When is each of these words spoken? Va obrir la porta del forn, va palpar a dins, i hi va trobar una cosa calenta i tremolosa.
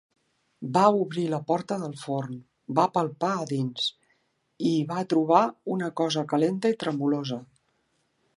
Va 0.75 0.83
obrir 1.01 1.25
la 1.33 1.39
porta 1.51 1.75
del 1.83 1.93
forn, 2.03 2.39
va 2.79 2.87
palpar 2.95 3.29
a 3.43 3.45
dins, 3.51 3.91
i 4.71 4.73
hi 4.79 4.83
va 4.95 5.05
trobar 5.15 5.43
una 5.77 5.93
cosa 6.03 6.27
calenta 6.33 6.75
i 6.75 6.81
tremolosa. 6.87 7.41